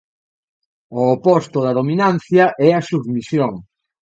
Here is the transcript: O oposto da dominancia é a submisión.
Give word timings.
O 0.99 1.01
oposto 1.15 1.57
da 1.65 1.75
dominancia 1.79 2.45
é 2.67 2.69
a 2.75 2.85
submisión. 2.89 3.53